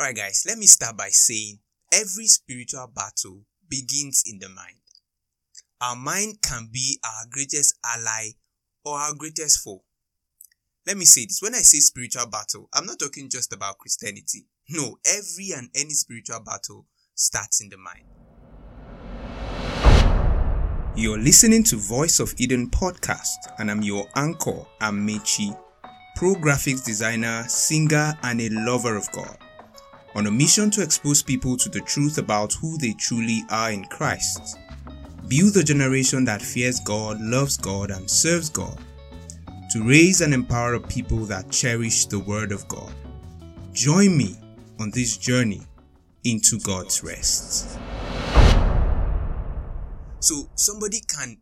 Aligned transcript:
Alright, 0.00 0.16
guys, 0.16 0.44
let 0.48 0.56
me 0.56 0.64
start 0.64 0.96
by 0.96 1.08
saying 1.10 1.58
every 1.92 2.24
spiritual 2.24 2.86
battle 2.86 3.42
begins 3.68 4.24
in 4.26 4.38
the 4.38 4.48
mind. 4.48 4.80
Our 5.78 5.94
mind 5.94 6.40
can 6.40 6.70
be 6.72 6.98
our 7.04 7.26
greatest 7.30 7.78
ally 7.84 8.30
or 8.82 8.96
our 8.96 9.12
greatest 9.12 9.62
foe. 9.62 9.84
Let 10.86 10.96
me 10.96 11.04
say 11.04 11.26
this 11.26 11.42
when 11.42 11.54
I 11.54 11.58
say 11.58 11.80
spiritual 11.80 12.28
battle, 12.28 12.70
I'm 12.72 12.86
not 12.86 12.98
talking 12.98 13.28
just 13.28 13.52
about 13.52 13.76
Christianity. 13.76 14.46
No, 14.70 14.96
every 15.04 15.50
and 15.54 15.68
any 15.74 15.90
spiritual 15.90 16.40
battle 16.40 16.86
starts 17.14 17.60
in 17.60 17.68
the 17.68 17.76
mind. 17.76 18.06
You're 20.96 21.18
listening 21.18 21.62
to 21.64 21.76
Voice 21.76 22.20
of 22.20 22.32
Eden 22.38 22.70
podcast, 22.70 23.36
and 23.58 23.70
I'm 23.70 23.82
your 23.82 24.06
anchor, 24.16 24.64
Amechi, 24.80 25.54
pro 26.16 26.36
graphics 26.36 26.86
designer, 26.86 27.44
singer, 27.48 28.14
and 28.22 28.40
a 28.40 28.48
lover 28.48 28.96
of 28.96 29.06
God. 29.12 29.36
On 30.16 30.26
a 30.26 30.30
mission 30.30 30.70
to 30.72 30.82
expose 30.82 31.22
people 31.22 31.56
to 31.56 31.68
the 31.68 31.80
truth 31.80 32.18
about 32.18 32.52
who 32.54 32.76
they 32.78 32.92
truly 32.94 33.44
are 33.48 33.70
in 33.70 33.84
Christ. 33.84 34.58
Build 35.28 35.56
a 35.56 35.62
generation 35.62 36.24
that 36.24 36.42
fears 36.42 36.80
God, 36.80 37.20
loves 37.20 37.56
God, 37.56 37.92
and 37.92 38.10
serves 38.10 38.48
God. 38.48 38.76
To 39.70 39.84
raise 39.86 40.20
and 40.20 40.34
empower 40.34 40.74
a 40.74 40.80
people 40.80 41.18
that 41.26 41.52
cherish 41.52 42.06
the 42.06 42.18
Word 42.18 42.50
of 42.50 42.66
God. 42.66 42.92
Join 43.72 44.16
me 44.16 44.36
on 44.80 44.90
this 44.90 45.16
journey 45.16 45.62
into 46.24 46.58
God's 46.58 47.04
rest. 47.04 47.78
So, 50.18 50.50
somebody 50.56 51.00
can 51.06 51.38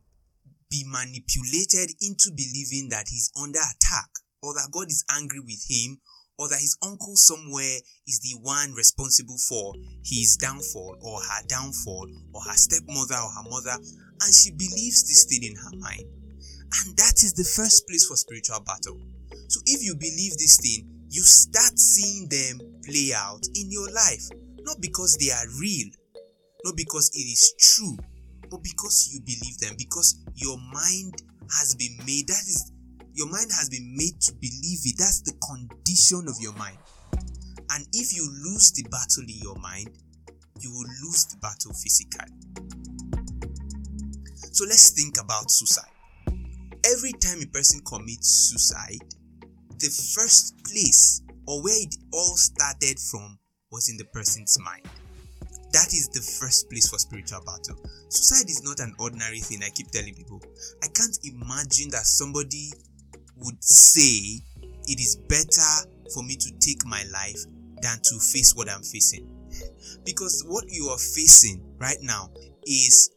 be 0.71 0.85
manipulated 0.87 1.97
into 2.03 2.31
believing 2.37 2.91
that 2.91 3.07
he's 3.09 3.33
under 3.41 3.61
attack 3.61 4.11
or 4.43 4.53
that 4.53 4.69
God 4.71 4.89
is 4.89 5.05
angry 5.11 5.41
with 5.41 5.65
him 5.69 5.99
or 6.39 6.49
that 6.49 6.61
his 6.61 6.79
uncle 6.83 7.17
somewhere 7.17 7.79
is 8.07 8.21
the 8.21 8.39
one 8.43 8.73
responsible 8.73 9.39
for 9.49 9.75
his 10.05 10.37
downfall 10.37 10.97
or 11.03 11.21
her 11.21 11.43
downfall 11.49 12.07
or 12.33 12.41
her 12.43 12.57
stepmother 12.57 13.17
or 13.17 13.31
her 13.31 13.51
mother 13.51 13.75
and 13.75 14.35
she 14.35 14.51
believes 14.53 15.03
this 15.07 15.27
thing 15.27 15.43
in 15.51 15.57
her 15.57 15.77
mind. 15.79 16.05
And 16.85 16.97
that 16.97 17.23
is 17.25 17.35
the 17.35 17.45
first 17.45 17.89
place 17.89 18.07
for 18.07 18.17
spiritual 18.17 18.61
battle. 18.61 19.01
So 19.49 19.61
if 19.67 19.83
you 19.83 19.95
believe 19.95 20.39
this 20.39 20.59
thing 20.61 20.89
you 21.11 21.23
start 21.23 21.79
seeing 21.79 22.29
them 22.29 22.61
play 22.85 23.13
out 23.17 23.41
in 23.55 23.71
your 23.71 23.91
life. 23.91 24.29
Not 24.63 24.81
because 24.81 25.17
they 25.17 25.31
are 25.31 25.49
real 25.59 25.89
not 26.65 26.77
because 26.77 27.11
it 27.15 27.21
is 27.21 27.55
true 27.59 27.97
but 28.51 28.63
because 28.63 29.11
you 29.13 29.21
believe 29.21 29.59
them 29.59 29.75
because 29.77 30.25
your 30.35 30.57
mind 30.73 31.23
has 31.59 31.75
been 31.75 31.97
made 32.07 32.27
that 32.29 32.45
is 32.49 32.73
your 33.19 33.27
mind 33.27 33.51
has 33.51 33.69
been 33.69 33.97
made 33.97 34.21
to 34.23 34.33
believe 34.35 34.87
it. 34.87 34.95
That's 34.97 35.23
the 35.23 35.35
condition 35.43 36.29
of 36.29 36.39
your 36.41 36.53
mind. 36.55 36.79
And 37.75 37.85
if 37.93 38.15
you 38.15 38.23
lose 38.47 38.71
the 38.71 38.85
battle 38.89 39.25
in 39.27 39.43
your 39.43 39.57
mind, 39.57 39.91
you 40.61 40.71
will 40.71 40.87
lose 41.03 41.27
the 41.27 41.37
battle 41.43 41.75
physically. 41.75 42.31
So 44.55 44.65
let's 44.67 44.91
think 44.91 45.21
about 45.21 45.51
suicide. 45.51 45.91
Every 46.87 47.13
time 47.19 47.43
a 47.43 47.47
person 47.47 47.81
commits 47.85 48.51
suicide, 48.51 49.03
the 49.79 49.91
first 50.15 50.55
place 50.65 51.21
or 51.47 51.63
where 51.63 51.83
it 51.83 51.97
all 52.13 52.37
started 52.37 53.01
from 53.01 53.37
was 53.73 53.89
in 53.91 53.97
the 53.97 54.07
person's 54.15 54.57
mind. 54.63 54.87
That 55.73 55.89
is 55.93 56.09
the 56.09 56.23
first 56.23 56.71
place 56.71 56.89
for 56.89 56.99
spiritual 56.99 57.41
battle. 57.45 57.77
Suicide 58.09 58.49
is 58.49 58.63
not 58.65 58.81
an 58.81 58.95
ordinary 58.99 59.41
thing, 59.41 59.63
I 59.63 59.71
keep 59.71 59.91
telling 59.91 60.15
people. 60.15 60.41
I 60.83 60.87
can't 60.89 61.19
imagine 61.25 61.91
that 61.91 62.07
somebody 62.07 62.73
would 63.41 63.63
say 63.63 64.43
it 64.87 65.01
is 65.01 65.17
better 65.29 65.91
for 66.13 66.23
me 66.23 66.37
to 66.37 66.51
take 66.61 66.85
my 66.87 67.05
life 67.13 67.41
than 67.83 67.99
to 68.03 68.19
face 68.19 68.55
what 68.55 68.69
I'm 68.69 68.83
facing. 68.83 69.29
Because 70.05 70.45
what 70.47 70.65
you 70.69 70.89
are 70.89 70.99
facing 70.99 71.65
right 71.79 71.99
now 72.03 72.31
is 72.67 73.11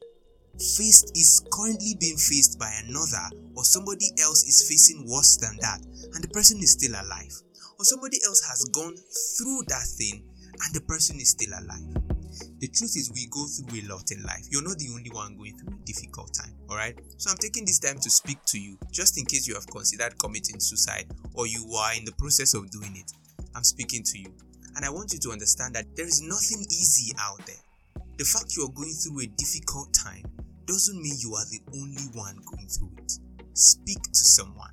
faced 0.78 1.12
is 1.16 1.44
currently 1.52 1.96
being 2.00 2.18
faced 2.18 2.60
by 2.60 2.72
another 2.86 3.26
or 3.56 3.64
somebody 3.64 4.06
else 4.22 4.44
is 4.44 4.68
facing 4.68 5.08
worse 5.10 5.38
than 5.38 5.58
that 5.62 5.80
and 6.14 6.24
the 6.24 6.28
person 6.30 6.58
is 6.60 6.74
still 6.74 6.92
alive 6.92 7.34
or 7.80 7.86
somebody 7.86 8.18
else 8.26 8.42
has 8.46 8.64
gone 8.66 8.96
through 9.38 9.62
that 9.68 9.86
thing 9.98 10.24
and 10.52 10.76
the 10.76 10.82
person 10.82 11.16
is 11.18 11.32
still 11.32 11.50
alive 11.58 12.21
the 12.60 12.68
truth 12.68 12.96
is 12.96 13.12
we 13.14 13.28
go 13.28 13.46
through 13.46 13.82
a 13.82 13.84
lot 13.88 14.12
in 14.12 14.24
life. 14.24 14.46
You're 14.50 14.64
not 14.64 14.78
the 14.78 14.90
only 14.94 15.10
one 15.12 15.38
going 15.38 15.58
through 15.58 15.76
a 15.76 15.86
difficult 15.86 16.34
time 16.34 16.56
all 16.70 16.78
right 16.78 16.98
so 17.18 17.30
i'm 17.30 17.38
taking 17.38 17.66
this 17.66 17.80
time 17.80 17.98
to 17.98 18.10
speak 18.10 18.38
to 18.46 18.58
you 18.58 18.78
just 18.92 19.18
in 19.18 19.26
case 19.26 19.46
you 19.46 19.54
have 19.54 19.68
considered 19.68 20.18
committing 20.18 20.58
suicide 20.58 21.06
or 21.34 21.46
you 21.46 21.70
are 21.76 21.94
in 21.96 22.06
the 22.06 22.12
process 22.14 22.54
of 22.54 22.70
doing 22.72 22.96
it. 22.96 23.12
I'm 23.56 23.64
speaking 23.64 24.04
to 24.04 24.20
you. 24.20 24.34
And 24.76 24.86
i 24.86 24.90
want 24.90 25.12
you 25.14 25.20
to 25.20 25.32
understand 25.32 25.76
that 25.76 25.86
there 25.96 26.06
is 26.06 26.22
nothing 26.22 26.62
easy 26.70 27.14
out 27.20 27.46
there. 27.46 28.04
The 28.18 28.24
fact 28.24 28.56
you 28.56 28.64
are 28.66 28.72
going 28.72 28.94
through 28.94 29.22
a 29.22 29.28
difficult 29.28 29.94
time 29.94 30.24
doesn't 30.66 31.02
mean 31.02 31.16
you 31.20 31.34
are 31.36 31.46
the 31.52 31.60
only 31.76 32.08
one 32.14 32.38
going 32.46 32.68
through 32.68 32.92
it. 32.98 33.12
Speak 33.54 34.02
to 34.02 34.20
someone. 34.20 34.72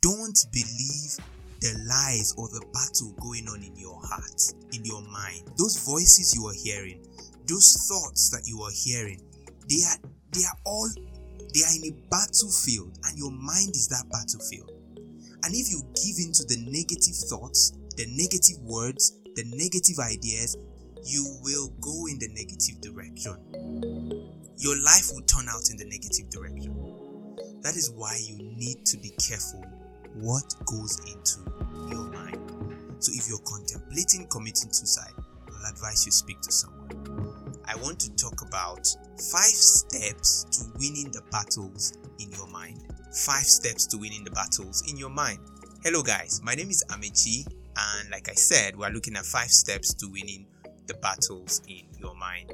Don't 0.00 0.38
believe 0.52 1.18
the 1.60 1.72
lies 1.88 2.34
or 2.36 2.48
the 2.48 2.64
battle 2.72 3.14
going 3.20 3.48
on 3.48 3.62
in 3.62 3.76
your 3.76 4.00
heart, 4.02 4.40
in 4.72 4.84
your 4.84 5.02
mind. 5.02 5.42
Those 5.56 5.78
voices 5.84 6.34
you 6.34 6.46
are 6.46 6.54
hearing, 6.54 7.04
those 7.46 7.86
thoughts 7.88 8.30
that 8.30 8.46
you 8.46 8.62
are 8.62 8.74
hearing, 8.74 9.20
they 9.68 9.82
are 9.84 9.98
they 10.32 10.44
are 10.44 10.58
all 10.64 10.88
they 11.54 11.62
are 11.62 11.74
in 11.76 11.92
a 11.92 11.94
battlefield 12.10 12.98
and 13.06 13.18
your 13.18 13.30
mind 13.30 13.70
is 13.70 13.88
that 13.88 14.04
battlefield. 14.10 14.70
And 15.44 15.54
if 15.54 15.70
you 15.70 15.82
give 15.94 16.18
in 16.18 16.32
to 16.32 16.44
the 16.44 16.58
negative 16.66 17.16
thoughts, 17.30 17.72
the 17.96 18.06
negative 18.08 18.58
words, 18.62 19.18
the 19.34 19.44
negative 19.56 19.98
ideas, 19.98 20.56
you 21.04 21.38
will 21.42 21.68
go 21.80 22.06
in 22.06 22.18
the 22.18 22.28
negative 22.34 22.80
direction. 22.80 23.36
Your 24.58 24.76
life 24.82 25.10
will 25.14 25.22
turn 25.22 25.46
out 25.48 25.70
in 25.70 25.76
the 25.76 25.84
negative 25.84 26.28
direction. 26.30 26.74
That 27.62 27.76
is 27.76 27.90
why 27.90 28.18
you 28.22 28.38
need 28.56 28.84
to 28.86 28.98
be 28.98 29.10
careful 29.22 29.64
what 30.20 30.54
goes 30.64 30.98
into 31.00 31.40
your 31.90 32.06
mind. 32.10 32.40
So 33.00 33.12
if 33.14 33.28
you're 33.28 33.38
contemplating 33.44 34.26
committing 34.28 34.72
suicide, 34.72 35.12
I'll 35.48 35.70
advise 35.70 36.06
you 36.06 36.12
speak 36.12 36.40
to 36.40 36.52
someone. 36.52 37.56
I 37.66 37.76
want 37.76 38.00
to 38.00 38.16
talk 38.16 38.42
about 38.42 38.86
five 39.30 39.50
steps 39.50 40.44
to 40.52 40.64
winning 40.78 41.10
the 41.10 41.22
battles 41.30 41.98
in 42.18 42.30
your 42.32 42.46
mind. 42.46 42.80
Five 43.12 43.44
steps 43.44 43.86
to 43.88 43.98
winning 43.98 44.24
the 44.24 44.30
battles 44.30 44.84
in 44.90 44.96
your 44.96 45.10
mind. 45.10 45.40
Hello, 45.82 46.02
guys. 46.02 46.40
My 46.42 46.54
name 46.54 46.70
is 46.70 46.82
Amechi, 46.88 47.46
and 47.76 48.10
like 48.10 48.30
I 48.30 48.34
said, 48.34 48.76
we're 48.76 48.90
looking 48.90 49.16
at 49.16 49.26
five 49.26 49.50
steps 49.50 49.92
to 49.94 50.08
winning 50.08 50.46
the 50.86 50.94
battles 50.94 51.60
in 51.68 51.84
your 51.98 52.14
mind. 52.14 52.52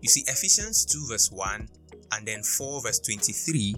You 0.00 0.08
see, 0.08 0.24
Ephesians 0.26 0.84
2, 0.86 1.06
verse 1.08 1.30
1 1.30 1.68
and 2.22 2.28
then 2.28 2.42
4 2.44 2.82
verse 2.82 3.00
23 3.00 3.74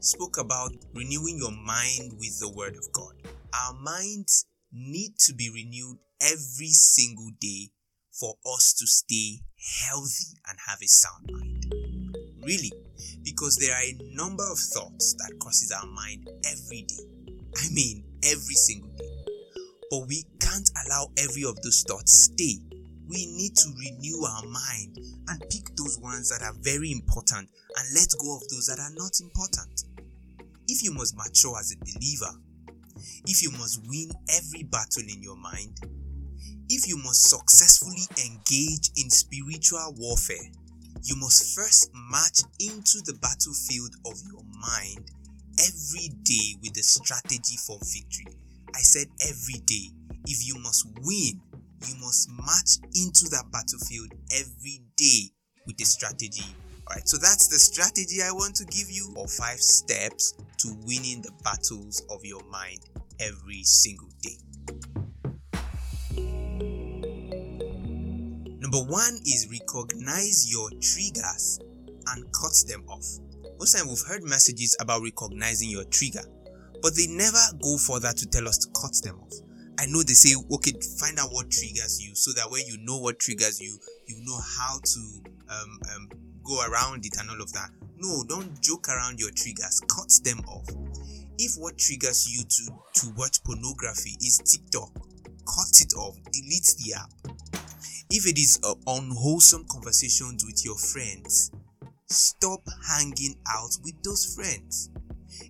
spoke 0.00 0.36
about 0.36 0.72
renewing 0.92 1.38
your 1.38 1.52
mind 1.52 2.12
with 2.18 2.38
the 2.38 2.52
word 2.54 2.76
of 2.76 2.92
God. 2.92 3.14
Our 3.54 3.72
minds 3.72 4.44
need 4.70 5.12
to 5.20 5.32
be 5.32 5.48
renewed 5.48 5.96
every 6.20 6.68
single 6.68 7.30
day 7.40 7.70
for 8.12 8.34
us 8.54 8.74
to 8.74 8.86
stay 8.86 9.40
healthy 9.88 10.36
and 10.46 10.58
have 10.68 10.80
a 10.82 10.86
sound 10.86 11.30
mind. 11.32 11.72
Really, 12.44 12.72
because 13.22 13.56
there 13.56 13.74
are 13.74 13.82
a 13.82 14.14
number 14.14 14.44
of 14.52 14.58
thoughts 14.58 15.14
that 15.14 15.38
crosses 15.40 15.72
our 15.72 15.86
mind 15.86 16.28
every 16.44 16.82
day. 16.82 17.04
I 17.56 17.72
mean, 17.72 18.04
every 18.24 18.54
single 18.54 18.90
day. 18.90 19.24
But 19.90 20.08
we 20.08 20.24
can't 20.40 20.70
allow 20.84 21.08
every 21.16 21.44
of 21.44 21.56
those 21.62 21.84
thoughts 21.88 22.28
stay 22.34 22.58
we 23.12 23.26
need 23.26 23.54
to 23.56 23.68
renew 23.78 24.24
our 24.24 24.44
mind 24.46 24.98
and 25.28 25.40
pick 25.50 25.76
those 25.76 25.98
ones 26.00 26.30
that 26.30 26.42
are 26.42 26.54
very 26.60 26.90
important 26.90 27.48
and 27.76 27.94
let 27.94 28.08
go 28.20 28.36
of 28.36 28.48
those 28.48 28.66
that 28.66 28.80
are 28.80 28.92
not 28.96 29.20
important. 29.20 29.84
If 30.68 30.82
you 30.82 30.92
must 30.92 31.16
mature 31.16 31.58
as 31.58 31.72
a 31.72 31.78
believer, 31.78 32.32
if 33.26 33.42
you 33.42 33.50
must 33.52 33.80
win 33.86 34.10
every 34.30 34.62
battle 34.64 35.02
in 35.02 35.22
your 35.22 35.36
mind, 35.36 35.76
if 36.68 36.88
you 36.88 36.96
must 36.96 37.28
successfully 37.28 38.06
engage 38.24 38.90
in 38.96 39.10
spiritual 39.10 39.94
warfare, 39.98 40.48
you 41.02 41.16
must 41.16 41.54
first 41.54 41.90
march 41.94 42.40
into 42.60 43.02
the 43.04 43.18
battlefield 43.20 43.92
of 44.06 44.16
your 44.30 44.42
mind 44.56 45.10
every 45.58 46.08
day 46.22 46.56
with 46.62 46.76
a 46.78 46.82
strategy 46.82 47.56
for 47.66 47.76
victory. 47.92 48.38
I 48.74 48.80
said 48.80 49.08
every 49.28 49.60
day. 49.66 49.90
If 50.24 50.46
you 50.46 50.56
must 50.62 50.86
win, 51.02 51.40
you 51.88 51.94
must 52.00 52.30
march 52.30 52.78
into 52.94 53.28
that 53.30 53.44
battlefield 53.52 54.12
every 54.32 54.82
day 54.96 55.30
with 55.66 55.80
a 55.80 55.84
strategy. 55.84 56.44
Alright, 56.88 57.08
so 57.08 57.16
that's 57.16 57.48
the 57.48 57.58
strategy 57.58 58.22
I 58.22 58.32
want 58.32 58.56
to 58.56 58.64
give 58.66 58.90
you, 58.90 59.14
or 59.16 59.28
five 59.28 59.60
steps 59.60 60.34
to 60.58 60.74
winning 60.84 61.22
the 61.22 61.32
battles 61.44 62.02
of 62.10 62.24
your 62.24 62.42
mind 62.50 62.80
every 63.20 63.62
single 63.62 64.08
day. 64.20 64.38
Number 68.58 68.90
one 68.90 69.14
is 69.26 69.48
recognize 69.50 70.50
your 70.50 70.70
triggers 70.80 71.60
and 72.08 72.24
cut 72.32 72.54
them 72.66 72.84
off. 72.88 73.06
Most 73.58 73.76
time 73.76 73.88
we've 73.88 74.02
heard 74.08 74.24
messages 74.24 74.76
about 74.80 75.02
recognizing 75.02 75.70
your 75.70 75.84
trigger, 75.84 76.24
but 76.82 76.96
they 76.96 77.06
never 77.06 77.38
go 77.62 77.76
further 77.76 78.12
to 78.12 78.26
tell 78.26 78.48
us 78.48 78.58
to 78.58 78.68
cut 78.80 78.94
them 79.02 79.20
off. 79.20 79.34
I 79.82 79.86
know 79.86 80.04
they 80.04 80.14
say, 80.14 80.36
okay, 80.52 80.70
find 81.00 81.18
out 81.18 81.32
what 81.32 81.50
triggers 81.50 82.00
you 82.00 82.14
so 82.14 82.30
that 82.34 82.48
when 82.48 82.62
you 82.66 82.78
know 82.84 82.98
what 82.98 83.18
triggers 83.18 83.60
you, 83.60 83.76
you 84.06 84.14
know 84.24 84.38
how 84.38 84.78
to 84.78 85.00
um, 85.50 85.80
um, 85.92 86.08
go 86.44 86.62
around 86.70 87.04
it 87.04 87.18
and 87.18 87.28
all 87.28 87.42
of 87.42 87.52
that. 87.54 87.70
No, 87.96 88.22
don't 88.28 88.60
joke 88.62 88.88
around 88.88 89.18
your 89.18 89.32
triggers, 89.32 89.80
cut 89.88 90.08
them 90.22 90.38
off. 90.46 90.68
If 91.36 91.56
what 91.58 91.78
triggers 91.78 92.30
you 92.30 92.44
to, 92.44 93.00
to 93.00 93.12
watch 93.16 93.42
pornography 93.42 94.16
is 94.20 94.38
TikTok, 94.38 94.94
cut 94.94 95.74
it 95.80 95.94
off, 95.94 96.14
delete 96.30 96.76
the 96.78 96.94
app. 96.94 97.10
If 98.08 98.28
it 98.28 98.38
is 98.38 98.60
uh, 98.62 98.76
unwholesome 98.86 99.66
conversations 99.68 100.44
with 100.46 100.64
your 100.64 100.78
friends, 100.78 101.50
stop 102.06 102.60
hanging 102.88 103.34
out 103.48 103.74
with 103.82 104.00
those 104.04 104.32
friends. 104.36 104.90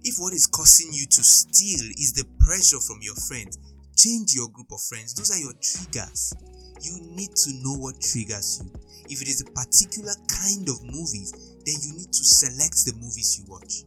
If 0.04 0.16
what 0.16 0.32
is 0.32 0.46
causing 0.46 0.88
you 0.94 1.04
to 1.04 1.22
steal 1.22 1.84
is 1.98 2.14
the 2.14 2.24
pressure 2.40 2.80
from 2.80 3.00
your 3.02 3.16
friends, 3.16 3.58
change 3.96 4.34
your 4.34 4.48
group 4.48 4.72
of 4.72 4.80
friends. 4.80 5.14
Those 5.14 5.30
are 5.30 5.40
your 5.40 5.54
triggers. 5.60 6.34
You 6.80 6.98
need 7.14 7.34
to 7.46 7.50
know 7.62 7.78
what 7.78 8.00
triggers 8.00 8.62
you. 8.62 8.72
If 9.08 9.22
it 9.22 9.28
is 9.28 9.42
a 9.42 9.50
particular 9.52 10.14
kind 10.26 10.68
of 10.68 10.82
movies, 10.82 11.32
then 11.64 11.76
you 11.82 11.94
need 11.94 12.12
to 12.12 12.24
select 12.24 12.84
the 12.86 12.94
movies 12.98 13.38
you 13.38 13.44
watch. 13.46 13.84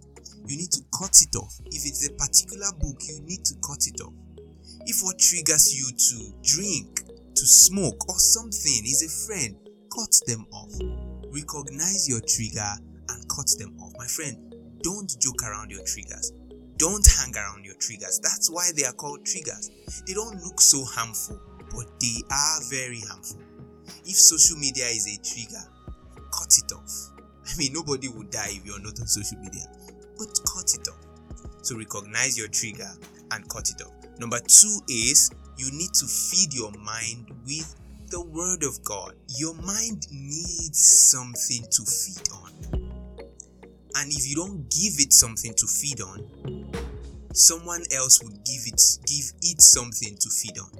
You 0.47 0.57
need 0.57 0.71
to 0.71 0.81
cut 0.97 1.15
it 1.21 1.35
off. 1.35 1.53
If 1.65 1.85
it's 1.85 2.07
a 2.07 2.13
particular 2.13 2.71
book, 2.79 3.01
you 3.07 3.19
need 3.21 3.43
to 3.45 3.55
cut 3.65 3.87
it 3.87 3.99
off. 4.01 4.13
If 4.85 5.01
what 5.01 5.17
triggers 5.17 5.73
you 5.73 5.89
to 5.89 6.17
drink, 6.43 7.01
to 7.35 7.45
smoke, 7.45 8.07
or 8.07 8.19
something 8.19 8.85
is 8.85 9.01
a 9.01 9.09
friend, 9.27 9.57
cut 9.89 10.13
them 10.27 10.45
off. 10.53 10.71
Recognize 11.33 12.07
your 12.07 12.21
trigger 12.21 12.73
and 13.09 13.29
cut 13.29 13.49
them 13.57 13.75
off. 13.81 13.93
My 13.97 14.07
friend, 14.07 14.53
don't 14.83 15.09
joke 15.19 15.43
around 15.43 15.71
your 15.71 15.83
triggers. 15.83 16.31
Don't 16.77 17.05
hang 17.07 17.35
around 17.35 17.65
your 17.65 17.75
triggers. 17.75 18.19
That's 18.19 18.49
why 18.49 18.71
they 18.75 18.83
are 18.83 18.93
called 18.93 19.25
triggers. 19.25 19.71
They 20.05 20.13
don't 20.13 20.41
look 20.43 20.59
so 20.59 20.83
harmful, 20.83 21.39
but 21.73 21.87
they 21.99 22.21
are 22.31 22.59
very 22.69 23.01
harmful. 23.01 23.39
If 24.05 24.15
social 24.15 24.57
media 24.57 24.85
is 24.87 25.07
a 25.07 25.17
trigger, 25.23 25.63
cut 26.31 26.57
it 26.57 26.71
off. 26.73 27.11
I 27.47 27.57
mean, 27.57 27.73
nobody 27.73 28.07
will 28.07 28.23
die 28.23 28.49
if 28.51 28.65
you're 28.65 28.79
not 28.79 28.99
on 28.99 29.07
social 29.07 29.37
media, 29.39 29.65
but 30.17 30.27
cut 30.53 30.73
it 30.73 30.87
off. 30.87 30.99
So 31.61 31.77
recognize 31.77 32.37
your 32.37 32.47
trigger 32.49 32.91
and 33.31 33.47
cut 33.49 33.69
it 33.69 33.81
off. 33.81 33.93
Number 34.19 34.39
two 34.39 34.79
is 34.89 35.31
you 35.57 35.71
need 35.71 35.93
to 35.93 36.05
feed 36.05 36.53
your 36.53 36.71
mind 36.71 37.31
with 37.45 37.75
the 38.09 38.21
Word 38.21 38.63
of 38.63 38.83
God. 38.83 39.13
Your 39.37 39.53
mind 39.55 40.07
needs 40.11 41.09
something 41.11 41.65
to 41.71 41.83
feed 41.85 42.29
on. 42.31 42.51
And 43.97 44.11
if 44.11 44.27
you 44.27 44.35
don't 44.35 44.69
give 44.69 44.99
it 44.99 45.13
something 45.13 45.53
to 45.53 45.67
feed 45.67 46.01
on, 46.01 46.64
someone 47.35 47.83
else 47.91 48.23
would 48.23 48.43
give 48.45 48.63
it 48.65 48.81
give 49.05 49.27
it 49.43 49.61
something 49.61 50.15
to 50.17 50.29
feed 50.29 50.57
on. 50.57 50.71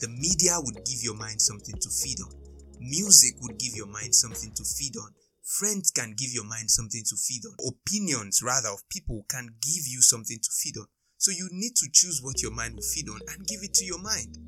The 0.00 0.08
media 0.08 0.58
would 0.58 0.84
give 0.84 1.02
your 1.02 1.14
mind 1.14 1.40
something 1.40 1.74
to 1.74 1.90
feed 1.90 2.20
on. 2.20 2.34
Music 2.80 3.34
would 3.42 3.58
give 3.58 3.74
your 3.74 3.86
mind 3.86 4.14
something 4.14 4.52
to 4.54 4.64
feed 4.64 4.96
on. 4.96 5.14
Friends 5.42 5.90
can 5.90 6.14
give 6.16 6.30
your 6.30 6.44
mind 6.44 6.70
something 6.70 7.02
to 7.08 7.16
feed 7.16 7.42
on. 7.46 7.54
Opinions, 7.66 8.42
rather, 8.42 8.68
of 8.68 8.88
people 8.88 9.24
can 9.28 9.48
give 9.62 9.86
you 9.88 10.02
something 10.02 10.38
to 10.38 10.50
feed 10.52 10.76
on. 10.76 10.86
So 11.16 11.32
you 11.32 11.48
need 11.50 11.74
to 11.76 11.88
choose 11.92 12.20
what 12.22 12.42
your 12.42 12.52
mind 12.52 12.74
will 12.74 12.82
feed 12.82 13.08
on 13.08 13.18
and 13.34 13.46
give 13.46 13.62
it 13.62 13.74
to 13.74 13.84
your 13.84 13.98
mind. 13.98 14.38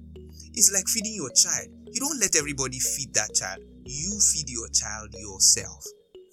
It's 0.55 0.71
like 0.73 0.87
feeding 0.87 1.15
your 1.15 1.31
child. 1.31 1.69
You 1.91 2.00
don't 2.00 2.21
let 2.21 2.37
everybody 2.37 2.79
feed 2.79 3.15
that 3.15 3.35
child. 3.35 3.61
You 3.85 4.21
feed 4.21 4.50
your 4.50 4.69
child 4.69 5.15
yourself. 5.15 5.85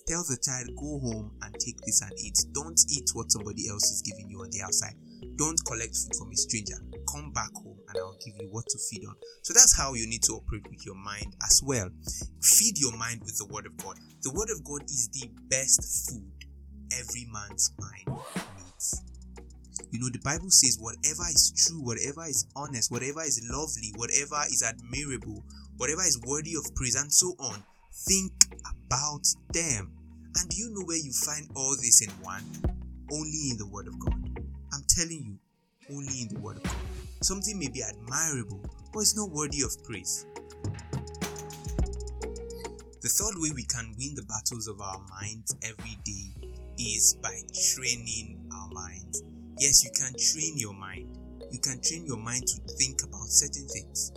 Tell 0.07 0.23
the 0.23 0.39
child, 0.39 0.71
go 0.79 1.03
home 1.03 1.35
and 1.43 1.51
take 1.59 1.75
this 1.83 2.01
and 2.01 2.15
eat. 2.23 2.39
Don't 2.55 2.79
eat 2.87 3.11
what 3.11 3.29
somebody 3.29 3.67
else 3.67 3.91
is 3.91 4.01
giving 4.01 4.31
you 4.31 4.39
on 4.39 4.49
the 4.51 4.63
outside. 4.63 4.95
Don't 5.35 5.59
collect 5.67 5.91
food 5.91 6.15
from 6.15 6.31
a 6.31 6.37
stranger. 6.39 6.79
Come 7.11 7.35
back 7.35 7.51
home 7.51 7.75
and 7.75 7.97
I'll 7.99 8.15
give 8.23 8.39
you 8.39 8.47
what 8.47 8.63
to 8.71 8.79
feed 8.89 9.03
on. 9.03 9.15
So 9.43 9.51
that's 9.53 9.75
how 9.75 9.93
you 9.95 10.07
need 10.07 10.23
to 10.23 10.39
operate 10.39 10.63
with 10.71 10.85
your 10.85 10.95
mind 10.95 11.35
as 11.43 11.59
well. 11.59 11.89
Feed 12.41 12.79
your 12.79 12.95
mind 12.95 13.19
with 13.27 13.37
the 13.37 13.51
Word 13.51 13.67
of 13.67 13.75
God. 13.77 13.99
The 14.23 14.31
Word 14.31 14.47
of 14.47 14.63
God 14.63 14.83
is 14.87 15.09
the 15.11 15.27
best 15.51 16.07
food 16.07 16.31
every 16.95 17.27
man's 17.27 17.75
mind 17.75 18.07
needs. 18.55 19.03
You 19.91 19.99
know, 19.99 20.09
the 20.09 20.23
Bible 20.23 20.49
says, 20.49 20.77
whatever 20.79 21.27
is 21.27 21.51
true, 21.51 21.83
whatever 21.83 22.23
is 22.25 22.47
honest, 22.55 22.91
whatever 22.91 23.21
is 23.23 23.43
lovely, 23.51 23.91
whatever 23.95 24.39
is 24.47 24.63
admirable, 24.63 25.43
whatever 25.75 26.01
is 26.01 26.19
worthy 26.25 26.55
of 26.55 26.63
praise, 26.75 26.95
and 26.95 27.11
so 27.11 27.35
on, 27.39 27.63
think 28.07 28.31
about 28.63 29.27
them. 29.51 29.96
And 30.37 30.49
do 30.49 30.57
you 30.57 30.69
know 30.69 30.85
where 30.85 30.97
you 30.97 31.11
find 31.11 31.49
all 31.55 31.75
this 31.77 32.05
in 32.05 32.11
one? 32.21 32.43
Only 33.11 33.49
in 33.51 33.57
the 33.57 33.65
Word 33.65 33.87
of 33.87 33.97
God. 33.97 34.13
I'm 34.71 34.83
telling 34.87 35.23
you, 35.25 35.39
only 35.95 36.21
in 36.21 36.27
the 36.27 36.39
Word 36.39 36.57
of 36.57 36.63
God. 36.63 36.75
Something 37.21 37.57
may 37.57 37.69
be 37.69 37.81
admirable, 37.81 38.61
but 38.93 38.99
it's 38.99 39.17
not 39.17 39.31
worthy 39.31 39.61
of 39.61 39.71
praise. 39.83 40.27
The 43.01 43.09
third 43.09 43.35
way 43.41 43.49
we 43.55 43.63
can 43.63 43.95
win 43.97 44.13
the 44.13 44.23
battles 44.23 44.67
of 44.67 44.79
our 44.79 44.99
minds 45.09 45.55
every 45.63 45.97
day 46.05 46.49
is 46.77 47.17
by 47.23 47.33
training 47.73 48.47
our 48.53 48.69
minds. 48.69 49.23
Yes, 49.59 49.83
you 49.83 49.89
can 49.89 50.13
train 50.13 50.57
your 50.57 50.73
mind. 50.73 51.17
You 51.51 51.59
can 51.59 51.81
train 51.81 52.05
your 52.05 52.17
mind 52.17 52.45
to 52.45 52.61
think 52.75 53.01
about 53.03 53.29
certain 53.29 53.67
things. 53.69 54.11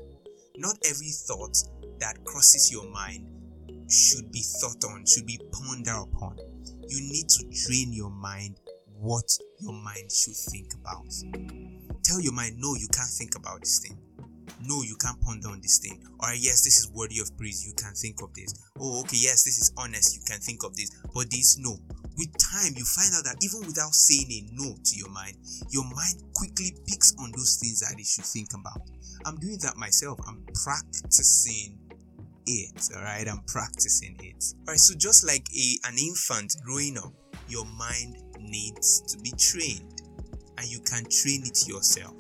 Not 0.58 0.76
every 0.84 1.10
thought 1.10 1.56
that 2.00 2.22
crosses 2.24 2.70
your 2.70 2.90
mind 2.90 3.39
should 3.90 4.30
be 4.32 4.40
thought 4.60 4.84
on, 4.84 5.04
should 5.06 5.26
be 5.26 5.40
pondered 5.52 6.08
upon. 6.08 6.38
You 6.88 7.00
need 7.00 7.28
to 7.28 7.44
train 7.50 7.92
your 7.92 8.10
mind 8.10 8.56
what 8.98 9.30
your 9.60 9.72
mind 9.72 10.10
should 10.10 10.36
think 10.36 10.74
about. 10.74 11.06
Tell 12.02 12.20
your 12.20 12.32
mind, 12.32 12.56
no, 12.58 12.74
you 12.74 12.88
can't 12.92 13.10
think 13.10 13.36
about 13.36 13.60
this 13.60 13.80
thing. 13.80 13.98
No, 14.62 14.82
you 14.82 14.96
can't 14.96 15.20
ponder 15.22 15.48
on 15.48 15.60
this 15.62 15.78
thing. 15.78 16.02
Or 16.20 16.32
yes, 16.34 16.64
this 16.64 16.78
is 16.78 16.90
worthy 16.92 17.18
of 17.20 17.36
praise. 17.38 17.66
You 17.66 17.72
can 17.74 17.94
think 17.94 18.20
of 18.22 18.34
this. 18.34 18.52
Oh, 18.78 19.00
okay, 19.00 19.16
yes, 19.18 19.44
this 19.44 19.58
is 19.58 19.72
honest. 19.76 20.16
You 20.16 20.22
can 20.26 20.40
think 20.40 20.64
of 20.64 20.76
this. 20.76 20.90
But 21.14 21.30
this, 21.30 21.58
no 21.58 21.78
with 22.20 22.36
time 22.36 22.74
you 22.76 22.84
find 22.84 23.08
out 23.16 23.24
that 23.24 23.36
even 23.40 23.66
without 23.66 23.94
saying 23.94 24.28
a 24.28 24.40
no 24.52 24.76
to 24.84 24.96
your 24.96 25.08
mind 25.08 25.36
your 25.70 25.84
mind 25.84 26.20
quickly 26.34 26.76
picks 26.86 27.14
on 27.18 27.32
those 27.32 27.56
things 27.56 27.80
that 27.80 27.98
it 27.98 28.04
should 28.04 28.24
think 28.24 28.48
about 28.52 28.80
i'm 29.24 29.36
doing 29.36 29.56
that 29.62 29.76
myself 29.76 30.18
i'm 30.28 30.44
practicing 30.62 31.78
it 32.50 32.88
all 32.96 33.02
right 33.02 33.26
i'm 33.28 33.42
practicing 33.46 34.16
it 34.20 34.44
all 34.66 34.72
right 34.72 34.78
so 34.78 34.94
just 34.96 35.26
like 35.26 35.46
a 35.56 35.88
an 35.88 35.96
infant 35.98 36.54
growing 36.64 36.96
up 36.98 37.12
your 37.48 37.64
mind 37.78 38.16
needs 38.40 39.00
to 39.02 39.18
be 39.18 39.32
trained 39.38 40.02
and 40.58 40.66
you 40.68 40.80
can 40.80 41.04
train 41.10 41.42
it 41.44 41.68
yourself 41.68 42.14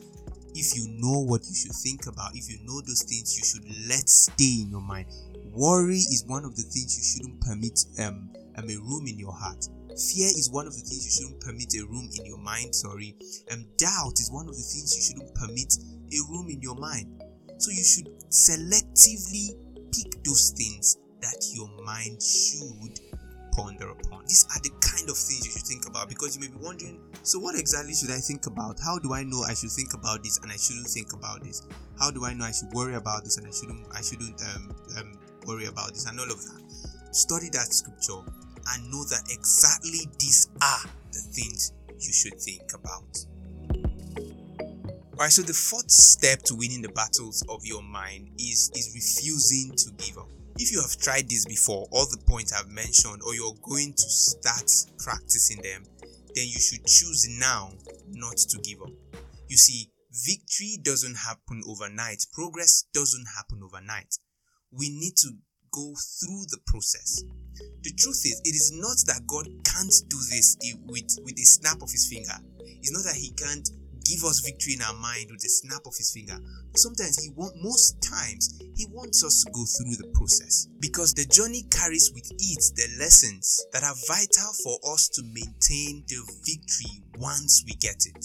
if 0.54 0.76
you 0.76 0.86
know 0.98 1.20
what 1.20 1.42
you 1.46 1.54
should 1.54 1.72
think 1.72 2.06
about 2.06 2.34
if 2.34 2.50
you 2.50 2.58
know 2.64 2.80
those 2.82 3.02
things 3.04 3.36
you 3.38 3.44
should 3.44 3.88
let 3.88 4.08
stay 4.08 4.62
in 4.62 4.70
your 4.70 4.82
mind 4.82 5.06
worry 5.52 5.96
is 5.96 6.24
one 6.26 6.44
of 6.44 6.54
the 6.56 6.62
things 6.62 6.96
you 6.96 7.04
shouldn't 7.04 7.40
permit 7.40 7.84
um, 8.00 8.30
um 8.56 8.68
a 8.68 8.76
room 8.76 9.06
in 9.06 9.18
your 9.18 9.32
heart 9.32 9.66
Fear 10.00 10.28
is 10.28 10.48
one 10.50 10.66
of 10.66 10.72
the 10.72 10.80
things 10.80 11.04
you 11.04 11.12
shouldn't 11.12 11.40
permit 11.42 11.74
a 11.74 11.84
room 11.84 12.08
in 12.16 12.24
your 12.24 12.38
mind, 12.38 12.74
sorry. 12.74 13.14
And 13.50 13.66
doubt 13.76 14.14
is 14.14 14.30
one 14.32 14.48
of 14.48 14.56
the 14.56 14.62
things 14.62 14.96
you 14.96 15.02
shouldn't 15.02 15.34
permit 15.34 15.76
a 15.76 16.20
room 16.30 16.48
in 16.48 16.62
your 16.62 16.76
mind. 16.76 17.22
So 17.58 17.70
you 17.70 17.84
should 17.84 18.08
selectively 18.30 19.52
pick 19.92 20.22
those 20.24 20.50
things 20.56 20.98
that 21.20 21.36
your 21.54 21.68
mind 21.84 22.22
should 22.22 22.98
ponder 23.52 23.90
upon. 23.90 24.22
These 24.26 24.46
are 24.54 24.60
the 24.62 24.70
kind 24.80 25.08
of 25.10 25.16
things 25.16 25.44
you 25.44 25.52
should 25.52 25.66
think 25.66 25.86
about 25.86 26.08
because 26.08 26.36
you 26.36 26.40
may 26.40 26.48
be 26.48 26.62
wondering, 26.62 27.00
so 27.22 27.38
what 27.38 27.58
exactly 27.58 27.94
should 27.94 28.10
I 28.10 28.18
think 28.18 28.46
about? 28.46 28.78
How 28.80 28.98
do 28.98 29.12
I 29.12 29.22
know 29.24 29.42
I 29.42 29.54
should 29.54 29.70
think 29.70 29.94
about 29.94 30.22
this 30.22 30.38
and 30.38 30.50
I 30.50 30.56
shouldn't 30.56 30.86
think 30.86 31.12
about 31.12 31.42
this? 31.42 31.66
How 31.98 32.10
do 32.10 32.24
I 32.24 32.32
know 32.32 32.44
I 32.44 32.52
should 32.52 32.72
worry 32.72 32.94
about 32.94 33.24
this 33.24 33.36
and 33.36 33.46
I 33.46 33.50
shouldn't 33.50 33.86
I 33.92 34.00
shouldn't 34.00 34.40
um, 34.54 34.74
um, 34.98 35.18
worry 35.46 35.66
about 35.66 35.92
this 35.92 36.06
and 36.06 36.18
all 36.18 36.30
of 36.30 36.40
that? 36.40 36.62
Study 37.12 37.50
that 37.52 37.72
scripture 37.72 38.22
and 38.72 38.90
know 38.90 39.04
that 39.04 39.22
exactly 39.30 40.06
these 40.18 40.48
are 40.62 40.88
the 41.12 41.18
things 41.18 41.72
you 41.98 42.12
should 42.12 42.40
think 42.40 42.72
about. 42.74 43.18
Alright, 45.20 45.34
so 45.34 45.42
the 45.42 45.52
fourth 45.52 45.90
step 45.90 46.40
to 46.44 46.54
winning 46.54 46.80
the 46.80 46.88
battles 46.96 47.44
of 47.50 47.60
your 47.66 47.82
mind 47.82 48.30
is, 48.38 48.72
is 48.72 48.96
refusing 48.96 49.76
to 49.76 49.90
give 50.02 50.16
up. 50.16 50.30
If 50.56 50.72
you 50.72 50.80
have 50.80 50.96
tried 50.96 51.28
this 51.28 51.44
before, 51.44 51.86
all 51.92 52.06
the 52.06 52.24
points 52.26 52.54
I've 52.54 52.70
mentioned, 52.70 53.20
or 53.26 53.34
you're 53.34 53.52
going 53.60 53.92
to 53.92 54.08
start 54.08 54.64
practicing 54.96 55.60
them, 55.60 55.84
then 56.34 56.46
you 56.48 56.58
should 56.58 56.86
choose 56.86 57.28
now 57.38 57.68
not 58.08 58.38
to 58.38 58.58
give 58.64 58.80
up. 58.80 58.96
You 59.46 59.58
see, 59.58 59.90
victory 60.24 60.78
doesn't 60.80 61.16
happen 61.16 61.60
overnight, 61.68 62.24
progress 62.32 62.86
doesn't 62.94 63.26
happen 63.36 63.60
overnight. 63.62 64.16
We 64.72 64.88
need 64.88 65.16
to 65.18 65.36
go 65.70 65.92
through 66.16 66.48
the 66.48 66.60
process. 66.66 67.24
The 67.82 67.92
truth 67.92 68.24
is, 68.24 68.40
it 68.46 68.56
is 68.56 68.72
not 68.72 68.96
that 69.12 69.26
God 69.26 69.44
can't 69.68 69.92
do 70.08 70.16
this 70.32 70.56
with, 70.86 71.12
with 71.24 71.36
a 71.36 71.44
snap 71.44 71.82
of 71.82 71.90
his 71.90 72.08
finger. 72.08 72.40
It's 72.80 72.90
not 72.90 73.04
that 73.04 73.20
he 73.20 73.32
can't 73.36 73.68
give 74.04 74.24
us 74.24 74.40
victory 74.40 74.74
in 74.74 74.82
our 74.82 74.94
mind 74.94 75.26
with 75.30 75.44
a 75.44 75.48
snap 75.48 75.82
of 75.86 75.96
his 75.96 76.12
finger. 76.12 76.38
Sometimes 76.74 77.22
he 77.22 77.30
want 77.36 77.54
most 77.62 78.02
times 78.02 78.58
he 78.76 78.86
wants 78.90 79.24
us 79.24 79.44
to 79.44 79.50
go 79.52 79.64
through 79.64 79.96
the 79.96 80.10
process 80.14 80.68
because 80.80 81.14
the 81.14 81.26
journey 81.26 81.62
carries 81.70 82.12
with 82.14 82.30
it 82.30 82.62
the 82.76 82.88
lessons 82.98 83.64
that 83.72 83.84
are 83.84 83.94
vital 84.08 84.52
for 84.62 84.78
us 84.92 85.08
to 85.08 85.22
maintain 85.22 86.04
the 86.08 86.20
victory 86.46 87.02
once 87.18 87.64
we 87.66 87.72
get 87.74 88.06
it. 88.06 88.24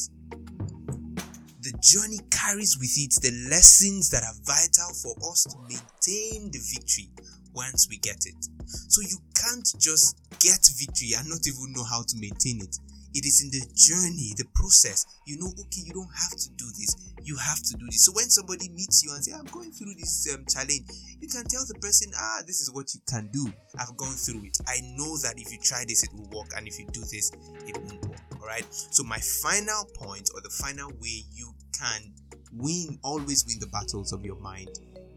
The 1.61 1.73
journey 1.81 2.19
carries 2.29 2.77
with 2.77 2.93
it 2.93 3.17
the 3.21 3.33
lessons 3.49 4.11
that 4.11 4.21
are 4.21 4.37
vital 4.45 4.93
for 5.01 5.17
us 5.31 5.45
to 5.49 5.57
maintain 5.65 6.51
the 6.51 6.61
victory 6.61 7.09
once 7.55 7.87
we 7.89 7.97
get 7.97 8.25
it. 8.25 8.37
So 8.67 9.01
you 9.01 9.17
can't 9.33 9.67
just 9.79 10.17
get 10.39 10.61
victory 10.77 11.13
and 11.17 11.27
not 11.27 11.47
even 11.47 11.73
know 11.73 11.83
how 11.83 12.03
to 12.03 12.15
maintain 12.19 12.61
it. 12.61 12.77
It 13.15 13.23
is 13.25 13.39
in 13.39 13.49
the 13.49 13.63
journey, 13.71 14.35
the 14.35 14.43
process. 14.53 15.05
You 15.25 15.39
know, 15.39 15.47
okay, 15.47 15.81
you 15.87 15.93
don't 15.93 16.11
have 16.11 16.35
to 16.35 16.49
do 16.59 16.67
this. 16.75 17.15
You 17.23 17.37
have 17.37 17.63
to 17.63 17.73
do 17.79 17.85
this. 17.87 18.03
So 18.03 18.11
when 18.11 18.29
somebody 18.29 18.67
meets 18.67 19.03
you 19.03 19.15
and 19.15 19.23
say, 19.23 19.31
"I'm 19.31 19.47
going 19.55 19.71
through 19.71 19.95
this 19.95 20.27
um, 20.35 20.43
challenge," 20.51 20.83
you 21.21 21.29
can 21.31 21.47
tell 21.47 21.63
the 21.65 21.79
person, 21.79 22.11
"Ah, 22.13 22.43
this 22.45 22.59
is 22.59 22.69
what 22.71 22.93
you 22.93 22.99
can 23.07 23.31
do. 23.31 23.47
I've 23.79 23.95
gone 23.95 24.15
through 24.19 24.43
it. 24.43 24.57
I 24.67 24.83
know 24.99 25.15
that 25.23 25.39
if 25.39 25.47
you 25.49 25.59
try 25.63 25.85
this, 25.87 26.03
it 26.03 26.11
will 26.13 26.27
work, 26.29 26.51
and 26.57 26.67
if 26.67 26.77
you 26.77 26.85
do 26.91 26.99
this, 27.07 27.31
it 27.63 27.77
won't 27.79 28.03
work." 28.05 28.19
All 28.35 28.47
right. 28.47 28.67
So 28.91 29.03
my 29.03 29.19
final 29.19 29.87
point, 29.95 30.29
or 30.35 30.41
the 30.41 30.51
final 30.51 30.91
way 30.99 31.23
you 31.31 31.55
can 31.71 32.13
win, 32.51 32.99
always 33.01 33.45
win 33.47 33.59
the 33.59 33.67
battles 33.67 34.11
of 34.11 34.25
your 34.25 34.39
mind, 34.39 34.69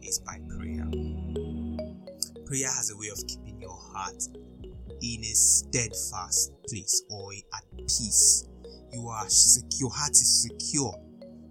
is 0.03 0.21
by 0.21 0.39
prayer. 0.47 0.87
Prayer 2.47 2.71
has 2.71 2.91
a 2.91 2.97
way 2.97 3.09
of 3.09 3.19
keeping 3.27 3.61
your 3.61 3.77
heart 3.93 4.23
in 5.03 5.21
a 5.23 5.35
steadfast 5.35 6.53
place 6.67 7.03
or 7.11 7.33
at 7.55 7.65
peace. 7.89 8.47
You 8.93 9.09
are 9.09 9.29
secure, 9.29 9.89
your 9.89 9.91
heart 9.91 10.13
is 10.13 10.49
secure, 10.49 10.95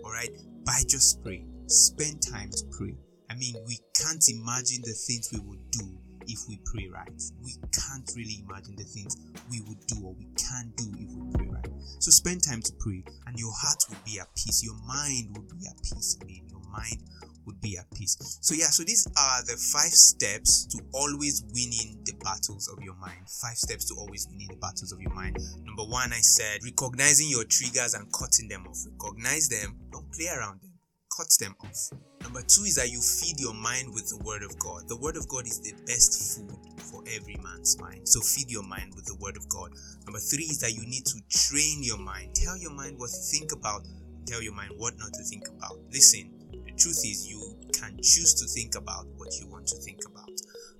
all 0.04 0.12
right, 0.12 0.32
by 0.66 0.82
just 0.88 1.24
pray. 1.24 1.46
Spend 1.68 2.22
time 2.22 2.50
to 2.50 2.64
pray. 2.72 2.96
I 3.30 3.36
mean, 3.36 3.56
we 3.66 3.80
can't 3.94 4.24
imagine 4.30 4.82
the 4.84 4.94
things 4.94 5.30
we 5.34 5.40
would 5.40 5.72
do 5.72 5.98
if 6.28 6.40
we 6.48 6.60
pray 6.66 6.88
right. 6.94 7.22
We 7.44 7.54
can't 7.72 8.10
really 8.16 8.44
imagine 8.48 8.76
the 8.78 8.84
things 8.84 9.18
we 9.50 9.62
would 9.68 9.86
do 9.88 10.06
or 10.06 10.14
we 10.14 10.28
can 10.38 10.72
do 10.78 10.86
if 10.96 11.10
we 11.12 11.32
pray 11.34 11.48
right. 11.52 11.68
So 12.00 12.12
spend 12.12 12.44
time 12.44 12.62
to 12.62 12.74
pray, 12.80 13.04
and 13.26 13.38
your 13.38 13.52
heart 13.52 13.84
will 13.90 13.98
be 14.06 14.20
at 14.20 14.28
peace. 14.36 14.64
Your 14.64 14.78
mind 14.86 15.36
will 15.36 15.48
be 15.50 15.68
at 15.68 15.76
peace. 15.84 16.18
I 16.22 16.26
mean, 16.26 16.48
your 16.50 16.62
mind 16.72 17.02
would 17.48 17.60
be 17.62 17.78
at 17.78 17.90
peace. 17.96 18.16
So, 18.42 18.54
yeah, 18.54 18.68
so 18.68 18.84
these 18.84 19.08
are 19.18 19.42
the 19.44 19.58
five 19.74 19.96
steps 19.96 20.68
to 20.68 20.84
always 20.94 21.44
winning 21.56 22.04
the 22.04 22.14
battles 22.22 22.68
of 22.68 22.84
your 22.84 22.96
mind. 22.96 23.26
Five 23.42 23.58
steps 23.58 23.88
to 23.90 23.96
always 23.96 24.28
winning 24.30 24.50
the 24.50 24.58
battles 24.58 24.92
of 24.92 25.02
your 25.02 25.14
mind. 25.14 25.40
Number 25.64 25.84
one, 25.84 26.14
I 26.14 26.20
said 26.20 26.60
recognizing 26.64 27.30
your 27.30 27.46
triggers 27.46 27.96
and 27.96 28.12
cutting 28.12 28.50
them 28.50 28.68
off. 28.68 28.78
Recognize 28.86 29.48
them, 29.50 29.80
don't 29.92 30.12
play 30.12 30.28
around 30.28 30.62
them, 30.62 30.74
cut 31.16 31.28
them 31.40 31.56
off. 31.64 31.90
Number 32.22 32.42
two 32.42 32.64
is 32.64 32.76
that 32.76 32.92
you 32.92 33.00
feed 33.00 33.40
your 33.40 33.54
mind 33.54 33.94
with 33.94 34.10
the 34.10 34.18
Word 34.18 34.44
of 34.44 34.60
God. 34.60 34.84
The 34.90 34.98
Word 34.98 35.16
of 35.16 35.28
God 35.30 35.48
is 35.48 35.62
the 35.62 35.74
best 35.86 36.36
food 36.36 36.52
for 36.92 37.02
every 37.16 37.38
man's 37.42 37.80
mind. 37.80 38.08
So 38.08 38.20
feed 38.20 38.52
your 38.52 38.64
mind 38.64 38.94
with 38.96 39.06
the 39.06 39.16
Word 39.16 39.38
of 39.38 39.48
God. 39.48 39.72
Number 40.06 40.20
three 40.20 40.44
is 40.44 40.60
that 40.60 40.74
you 40.74 40.84
need 40.84 41.06
to 41.06 41.20
train 41.30 41.80
your 41.82 41.98
mind. 41.98 42.36
Tell 42.36 42.58
your 42.58 42.72
mind 42.72 43.00
what 43.00 43.12
to 43.12 43.18
think 43.32 43.54
about, 43.54 43.88
tell 44.26 44.42
your 44.42 44.54
mind 44.54 44.74
what 44.76 44.98
not 44.98 45.14
to 45.14 45.24
think 45.24 45.48
about. 45.48 45.80
Listen, 45.90 46.37
truth 46.78 47.02
is 47.04 47.28
you 47.28 47.58
can 47.74 47.98
choose 47.98 48.34
to 48.36 48.46
think 48.48 48.76
about 48.76 49.08
what 49.18 49.30
you 49.40 49.48
want 49.48 49.68
to 49.68 49.76
think 49.78 50.00
about. 50.06 50.30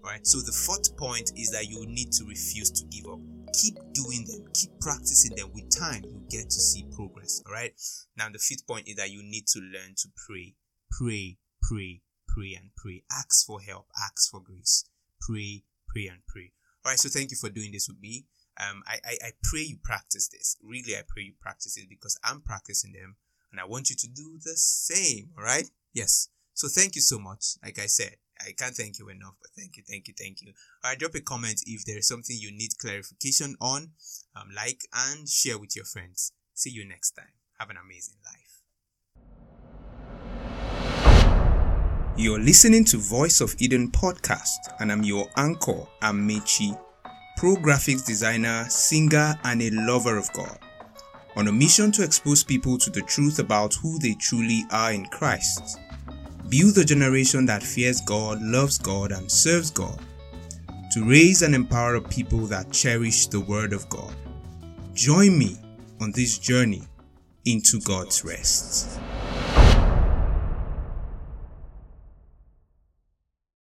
Alright, 0.04 0.26
so 0.26 0.40
the 0.40 0.52
fourth 0.52 0.96
point 0.96 1.32
is 1.36 1.50
that 1.52 1.68
you 1.68 1.86
need 1.88 2.12
to 2.14 2.26
refuse 2.26 2.72
to 2.72 2.86
give 2.86 3.12
up. 3.12 3.20
Keep 3.54 3.76
doing 3.94 4.26
them, 4.30 4.46
keep 4.54 4.72
practicing 4.80 5.36
them. 5.36 5.52
With 5.54 5.70
time, 5.70 6.04
you 6.06 6.22
get 6.30 6.46
to 6.46 6.60
see 6.60 6.86
progress. 6.96 7.42
Alright, 7.46 7.74
now 8.16 8.30
the 8.32 8.40
fifth 8.40 8.68
point 8.68 8.88
is 8.88 8.96
that 8.96 9.12
you 9.12 9.24
need 9.24 9.48
to 9.48 9.60
learn 9.60 9.96
to 9.98 10.08
pray. 10.28 10.56
Pray, 10.92 11.38
pray, 11.62 12.02
pray, 12.28 12.54
and 12.54 12.70
pray. 12.78 13.04
Ask 13.12 13.46
for 13.46 13.60
help, 13.60 13.88
ask 14.00 14.30
for 14.30 14.40
grace. 14.40 14.86
Pray, 15.20 15.64
pray, 15.90 16.08
and 16.08 16.22
pray. 16.28 16.52
Alright, 16.86 17.00
so 17.00 17.10
thank 17.10 17.32
you 17.32 17.38
for 17.38 17.50
doing 17.50 17.72
this 17.72 17.88
with 17.90 18.00
me. 18.00 18.26
Um, 18.60 18.84
I, 18.88 18.98
I, 19.06 19.28
I 19.28 19.32
pray 19.44 19.62
you 19.62 19.78
practice 19.84 20.30
this. 20.30 20.58
Really, 20.64 20.96
I 20.96 21.02
pray 21.08 21.24
you 21.24 21.34
practice 21.42 21.78
it 21.78 21.90
because 21.90 22.18
I'm 22.24 22.42
practicing 22.42 22.92
them 22.92 23.18
and 23.52 23.60
I 23.60 23.66
want 23.66 23.90
you 23.90 23.96
to 23.96 24.08
do 24.08 24.40
the 24.44 24.56
same. 24.56 25.30
All 25.38 25.44
right. 25.44 25.66
Yes. 25.98 26.30
So 26.54 26.68
thank 26.68 26.94
you 26.94 27.02
so 27.02 27.18
much. 27.18 27.56
Like 27.64 27.80
I 27.80 27.88
said, 27.88 28.18
I 28.40 28.52
can't 28.52 28.76
thank 28.76 29.00
you 29.00 29.10
enough, 29.10 29.34
but 29.42 29.50
thank 29.58 29.78
you, 29.78 29.84
thank 29.90 30.08
you, 30.08 30.14
thank 30.16 30.44
you. 30.44 30.54
All 30.84 30.92
right, 30.92 31.00
drop 31.00 31.16
a 31.16 31.22
comment 31.22 31.64
if 31.66 31.86
there 31.86 31.98
is 31.98 32.08
something 32.08 32.38
you 32.40 32.52
need 32.52 32.78
clarification 32.78 33.56
on. 33.60 33.94
Um, 34.36 34.50
like 34.56 34.82
and 34.94 35.28
share 35.28 35.58
with 35.58 35.76
your 35.76 35.86
friends. 35.86 36.34
See 36.54 36.70
you 36.70 36.88
next 36.88 37.14
time. 37.14 37.34
Have 37.58 37.72
an 37.72 37.78
amazing 37.84 38.18
life. 38.24 38.62
You're 42.16 42.42
listening 42.42 42.86
to 42.86 42.98
Voice 42.98 43.42
of 43.42 43.56
Eden 43.58 43.90
podcast, 43.90 44.60
and 44.80 44.92
I'm 44.92 45.02
your 45.04 45.28
anchor, 45.36 45.88
Amechi, 46.04 46.80
pro 47.38 47.56
graphics 47.56 48.06
designer, 48.06 48.66
singer, 48.70 49.34
and 49.44 49.64
a 49.64 49.72
lover 49.72 50.16
of 50.16 50.32
God 50.34 50.60
on 51.38 51.48
a 51.48 51.52
mission 51.52 51.92
to 51.92 52.04
expose 52.04 52.44
people 52.44 52.80
to 52.80 52.90
the 52.90 53.02
truth 53.04 53.38
about 53.38 53.76
who 53.76 54.00
they 54.00 54.16
truly 54.16 54.66
are 54.72 54.92
in 54.92 55.06
Christ. 55.06 55.78
Build 56.50 56.78
a 56.78 56.86
generation 56.86 57.46
that 57.48 57.62
fears 57.62 58.00
God, 58.02 58.42
loves 58.42 58.78
God, 58.78 59.12
and 59.12 59.30
serves 59.30 59.70
God. 59.70 60.00
To 60.94 61.04
raise 61.04 61.42
and 61.42 61.54
empower 61.54 61.96
a 61.96 62.02
people 62.02 62.46
that 62.48 62.72
cherish 62.72 63.28
the 63.28 63.42
Word 63.42 63.74
of 63.74 63.88
God. 63.90 64.14
Join 64.94 65.38
me 65.38 65.58
on 66.00 66.12
this 66.14 66.38
journey 66.38 66.84
into 67.46 67.82
God's 67.82 68.24
rest. 68.24 69.00